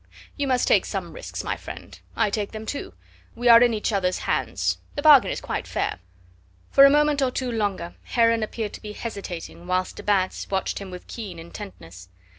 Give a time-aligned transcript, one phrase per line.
[0.35, 1.99] You must take some risks, my friend.
[2.15, 2.95] I take them too.
[3.35, 4.79] We are each in the other's hands.
[4.95, 5.99] The bargain is quite fair."
[6.71, 10.79] For a moment or two longer Heron appeared to be hesitating whilst de Batz watched
[10.79, 12.09] him with keen intentness.